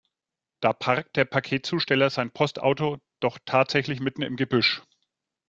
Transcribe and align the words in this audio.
Da 0.61 0.73
parkt 0.73 1.15
der 1.15 1.25
Paketzusteller 1.25 2.09
sein 2.09 2.31
Postauto 2.31 2.97
doch 3.19 3.37
tatsächlich 3.45 3.99
mitten 3.99 4.23
im 4.23 4.35
Gebüsch! 4.35 4.81